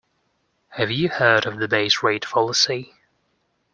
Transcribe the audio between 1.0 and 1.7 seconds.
heard of the